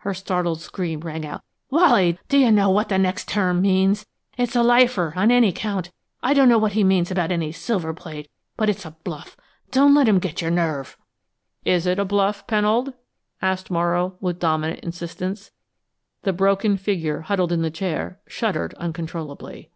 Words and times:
her 0.00 0.12
startled 0.12 0.60
scream 0.60 1.00
rang 1.00 1.24
out. 1.24 1.40
"Wally, 1.70 2.18
d'you 2.28 2.50
know 2.50 2.68
what 2.68 2.90
the 2.90 2.98
next 2.98 3.28
term 3.28 3.62
means? 3.62 4.04
It's 4.36 4.54
a 4.54 4.62
lifer, 4.62 5.14
on 5.16 5.30
any 5.30 5.52
count! 5.52 5.90
I 6.22 6.34
don't 6.34 6.50
know 6.50 6.58
what 6.58 6.74
he 6.74 6.84
means 6.84 7.10
about 7.10 7.32
any 7.32 7.50
silver 7.50 7.94
plate, 7.94 8.28
but 8.58 8.68
it's 8.68 8.84
a 8.84 8.90
bluff! 8.90 9.38
Don't 9.70 9.94
let 9.94 10.06
him 10.06 10.18
get 10.18 10.42
your 10.42 10.50
nerve!" 10.50 10.98
"Is 11.64 11.86
it 11.86 11.98
a 11.98 12.04
bluff, 12.04 12.46
Pennold?" 12.46 12.92
asked 13.40 13.70
Morrow, 13.70 14.18
with 14.20 14.38
dominant 14.38 14.80
insistence. 14.80 15.50
The 16.24 16.34
broken 16.34 16.76
figure 16.76 17.22
huddled 17.22 17.50
in 17.50 17.62
the 17.62 17.70
chair 17.70 18.20
shuddered 18.28 18.74
uncontrollably. 18.74 19.70